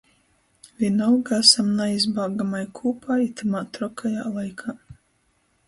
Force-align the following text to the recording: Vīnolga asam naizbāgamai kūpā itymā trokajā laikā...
Vīnolga 0.83 1.35
asam 1.43 1.69
naizbāgamai 1.81 2.63
kūpā 2.81 3.21
itymā 3.29 3.63
trokajā 3.79 4.27
laikā... 4.41 4.77